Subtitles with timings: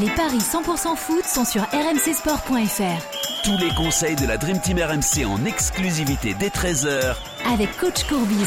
[0.00, 3.42] Les paris 100% foot sont sur rmcsport.fr.
[3.42, 7.16] Tous les conseils de la Dream Team RMC en exclusivité dès 13h
[7.50, 8.46] avec coach Courbis.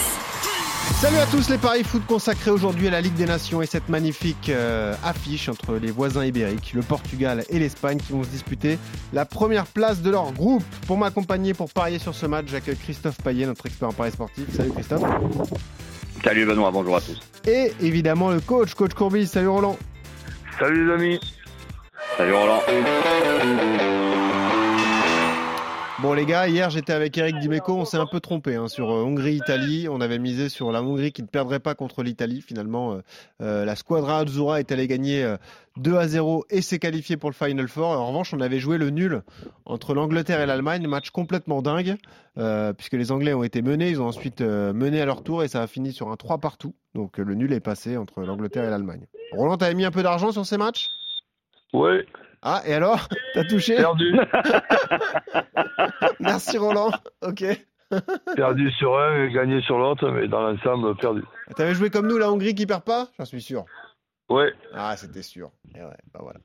[1.01, 3.89] Salut à tous les paris foot consacrés aujourd'hui à la Ligue des Nations et cette
[3.89, 8.79] magnifique euh, affiche entre les voisins ibériques, le Portugal et l'Espagne qui vont se disputer
[9.11, 10.63] la première place de leur groupe.
[10.87, 14.45] Pour m'accompagner pour parier sur ce match, j'accueille Christophe Payet, notre expert en paris sportif.
[14.55, 15.03] Salut Christophe.
[16.23, 17.19] Salut Benoît, bonjour à tous.
[17.45, 19.27] Et évidemment le coach, coach Courbis.
[19.27, 19.77] Salut Roland.
[20.57, 21.19] Salut les amis.
[22.21, 22.61] Salut Roland.
[26.03, 28.91] Bon les gars, hier j'étais avec Eric Dimeco, on s'est un peu trompé hein, sur
[28.91, 29.87] euh, Hongrie-Italie.
[29.89, 32.43] On avait misé sur la Hongrie qui ne perdrait pas contre l'Italie.
[32.43, 33.01] Finalement, euh,
[33.41, 35.35] euh, la Squadra Azzurra est allée gagner
[35.77, 37.87] 2 à 0 et s'est qualifiée pour le Final Four.
[37.87, 39.23] En revanche, on avait joué le nul
[39.65, 41.95] entre l'Angleterre et l'Allemagne, match complètement dingue,
[42.77, 45.63] puisque les Anglais ont été menés, ils ont ensuite mené à leur tour et ça
[45.63, 46.75] a fini sur un 3 partout.
[46.93, 49.07] Donc le nul est passé entre l'Angleterre et l'Allemagne.
[49.31, 50.85] Roland, t'avais mis un peu d'argent sur ces matchs?
[51.73, 52.05] Oui.
[52.41, 53.07] Ah, et alors?
[53.33, 53.75] T'as touché?
[53.75, 54.13] Perdu.
[56.19, 56.91] Merci Roland.
[57.21, 57.43] Ok.
[58.35, 61.23] perdu sur un et gagné sur l'autre, mais dans l'ensemble, perdu.
[61.55, 63.09] T'avais joué comme nous, la Hongrie qui perd pas?
[63.19, 63.65] J'en suis sûr.
[64.31, 64.53] Ouais.
[64.73, 65.51] Ah, c'était sûr.
[65.75, 66.39] Et ouais, bah voilà.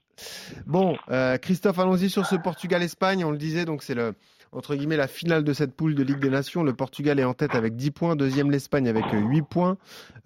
[0.67, 3.25] Bon, euh, Christophe, allons-y sur ce Portugal-Espagne.
[3.25, 4.15] On le disait, donc c'est le
[4.53, 6.63] entre guillemets la finale de cette poule de Ligue des Nations.
[6.63, 9.77] Le Portugal est en tête avec 10 points, deuxième l'Espagne avec 8 points.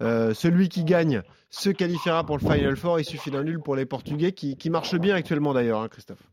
[0.01, 2.99] Euh, celui qui gagne se qualifiera pour le Final Four.
[2.99, 6.23] Il suffit d'un nul pour les Portugais qui, qui marchent bien actuellement d'ailleurs, hein, Christophe.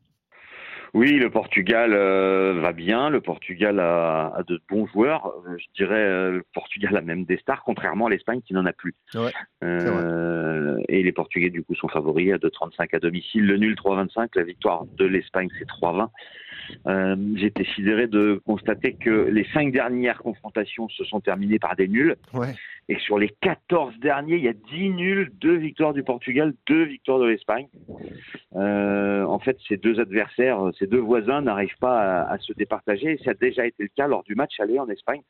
[0.95, 3.11] Oui, le Portugal euh, va bien.
[3.11, 5.27] Le Portugal a, a, de bons joueurs.
[5.47, 8.65] Euh, je dirais euh, le Portugal a même des stars, contrairement à l'Espagne qui n'en
[8.65, 8.95] a plus.
[9.15, 9.33] Ouais,
[9.65, 10.28] euh,
[10.89, 13.47] et les Portugais du coup sont favoris à 2,35 à domicile.
[13.47, 14.31] Le nul 3,25.
[14.34, 16.08] La victoire de l'Espagne c'est 3,20.
[16.86, 21.77] Euh, J'ai été sidéré de constater que les cinq dernières confrontations se sont terminées par
[21.77, 22.17] des nuls.
[22.34, 22.55] Ouais.
[22.91, 26.84] Et sur les 14 derniers, il y a 10 nuls, 2 victoires du Portugal, 2
[26.84, 27.69] victoires de l'Espagne.
[28.56, 33.12] Euh, en fait, ces deux adversaires, ces deux voisins n'arrivent pas à, à, se départager.
[33.12, 35.20] Et ça a déjà été le cas lors du match aller en Espagne.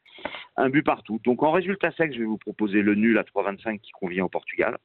[0.57, 1.21] Un but partout.
[1.25, 4.29] Donc en résultat sec, je vais vous proposer le nul à 3,25 qui convient au
[4.29, 4.79] Portugal.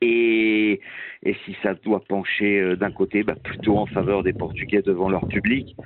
[0.00, 0.80] Et,
[1.22, 5.08] et, si ça doit pencher euh, d'un côté, bah, plutôt en faveur des Portugais devant
[5.08, 5.76] leur public.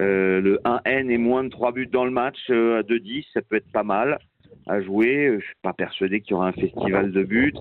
[0.00, 3.42] Euh, le 1N et moins de 3 buts dans le match euh, à 2-10, ça
[3.42, 4.18] peut être pas mal
[4.66, 5.36] à jouer.
[5.38, 7.54] Je suis pas persuadé qu'il y aura un festival de buts.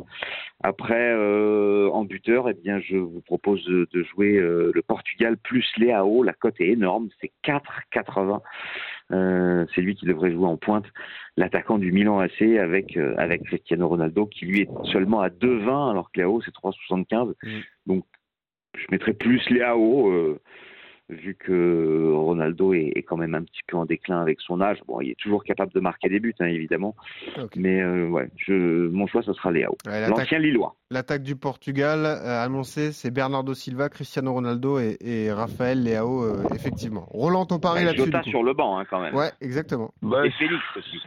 [0.62, 5.38] Après, euh, en buteur, eh bien, je vous propose de, de jouer euh, le Portugal
[5.38, 6.24] plus Léao.
[6.24, 8.42] La cote est énorme, c'est 4,80.
[9.12, 10.86] Euh, c'est lui qui devrait jouer en pointe,
[11.36, 15.90] l'attaquant du Milan AC avec euh, avec Cristiano Ronaldo qui lui est seulement à 2,20
[15.90, 17.34] alors que Léao c'est 3,75.
[17.42, 17.60] Mm.
[17.88, 18.06] Donc
[18.78, 20.40] je mettrais plus Léao euh,
[21.10, 24.78] vu que Ronaldo est, est, quand même un petit peu en déclin avec son âge.
[24.88, 26.96] Bon, il est toujours capable de marquer des buts, hein, évidemment.
[27.38, 27.60] Okay.
[27.60, 29.76] Mais euh, ouais, je, mon choix, ce sera Léao.
[29.88, 30.76] Ouais, L'ancien Lillois.
[30.92, 36.44] L'attaque du Portugal euh, annoncée, c'est Bernardo Silva, Cristiano Ronaldo et, et Raphaël Léao, euh,
[36.54, 37.06] effectivement.
[37.10, 38.06] Roland, ton pari ouais, là-dessus.
[38.06, 39.16] Jota sur le banc, hein, quand même.
[39.16, 39.92] Ouais, exactement.
[40.02, 41.00] Bah, et Félix aussi.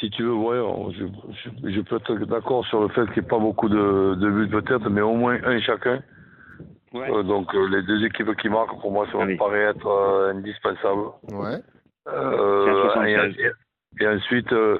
[0.00, 0.58] Si tu veux, ouais,
[0.98, 4.16] je, je, je peux être d'accord sur le fait qu'il n'y ait pas beaucoup de,
[4.16, 6.02] de buts peut-être, mais au moins un chacun.
[6.94, 7.10] Ouais.
[7.10, 9.36] Euh, donc euh, les deux équipes qui marquent pour moi ça me oui.
[9.36, 11.02] paraît être euh, indispensable.
[11.32, 11.58] Ouais.
[13.06, 14.78] Et, et, ensuite euh,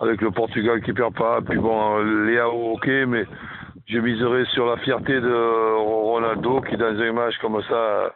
[0.00, 3.24] avec le Portugal qui perd pas, puis bon Léao ok, mais
[3.86, 8.12] je miserai sur la fierté de Ronaldo qui dans un match comme ça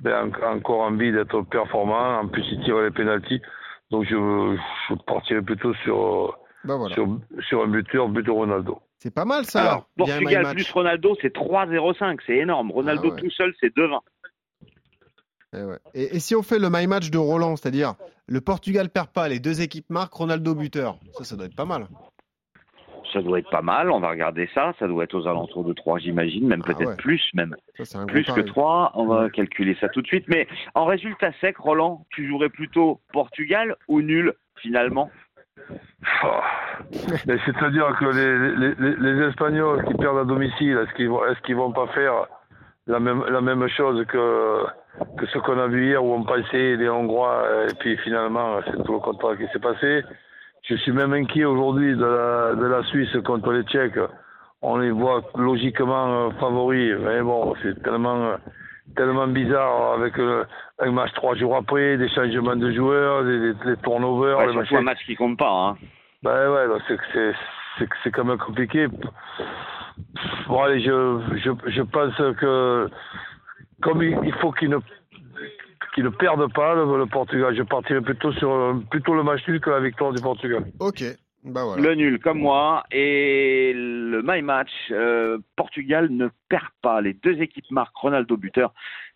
[0.00, 3.42] ben, encore envie d'être performant, en plus il tire les pénalties,
[3.90, 4.56] donc je,
[4.88, 6.94] je partirai plutôt sur, ben voilà.
[6.94, 7.18] sur,
[7.48, 8.80] sur un buteur, but de Ronaldo.
[8.98, 9.62] C'est pas mal ça.
[9.62, 12.72] Alors, Portugal plus Ronaldo, c'est 3-0-5, c'est énorme.
[12.72, 13.20] Ronaldo ah ouais.
[13.20, 14.00] tout seul, c'est 2-20.
[15.54, 15.76] Et, ouais.
[15.94, 17.94] et, et, si on fait le my match de Roland, c'est-à-dire
[18.26, 21.64] le Portugal perd pas, les deux équipes marquent, Ronaldo buteur, ça, ça doit être pas
[21.64, 21.86] mal.
[23.12, 24.74] Ça doit être pas mal, on va regarder ça.
[24.78, 26.96] Ça doit être aux alentours de 3, j'imagine, même ah peut-être ouais.
[26.96, 27.56] plus, même.
[27.82, 30.26] Ça, plus que 3, on va calculer ça tout de suite.
[30.28, 35.10] Mais en résultat sec, Roland, tu jouerais plutôt Portugal ou nul, finalement?
[36.24, 36.40] Oh.
[36.90, 41.72] C'est-à-dire que les, les, les, Espagnols qui perdent à domicile, est-ce qu'ils vont, qu'ils vont
[41.72, 42.26] pas faire
[42.86, 44.64] la même, la même chose que,
[45.18, 48.82] que ce qu'on a vu hier où on pensait les Hongrois et puis finalement c'est
[48.84, 50.02] tout le contraire qui s'est passé?
[50.62, 53.98] Je suis même inquiet aujourd'hui de la, de la Suisse contre les Tchèques.
[54.60, 58.36] On les voit logiquement favoris, mais bon, c'est tellement
[58.96, 60.44] tellement bizarre avec euh,
[60.78, 64.38] un match trois jours après, des changements de joueurs, des, des, des turnovers.
[64.38, 65.50] Ouais, c'est un match qui compte pas.
[65.50, 65.76] Hein.
[66.22, 66.66] Ben ouais,
[67.12, 68.88] c'est c'est quand même compliqué.
[70.48, 72.88] Bon allez, je, je, je pense que
[73.82, 74.78] comme il, il faut qu'il ne
[75.94, 79.60] qu'il ne perde pas le, le, Portugal, je partirai plutôt sur plutôt le match nul
[79.60, 80.64] que la victoire du Portugal.
[80.80, 81.04] Ok.
[81.44, 81.80] Bah voilà.
[81.80, 84.70] le nul comme moi et le my match.
[84.90, 87.00] euh, Portugal ne perd pas.
[87.00, 87.96] Les deux équipes marquent.
[87.96, 88.74] Ronaldo buteur,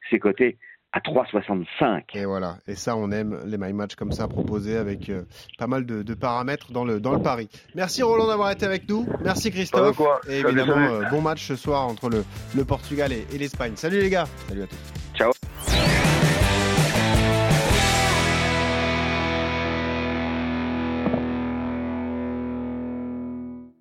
[0.08, 0.56] c'est coté
[0.92, 2.02] à 3,65.
[2.14, 5.22] Et voilà, et ça on aime les my match comme ça proposés avec euh,
[5.58, 7.48] pas mal de, de paramètres dans le dans le pari.
[7.74, 9.06] Merci Roland d'avoir été avec nous.
[9.22, 9.96] Merci Christophe.
[9.96, 10.20] Quoi.
[10.28, 12.24] Et évidemment euh, bon match ce soir entre le,
[12.54, 13.72] le Portugal et, et l'Espagne.
[13.76, 14.26] Salut les gars.
[14.48, 15.32] Salut à tous.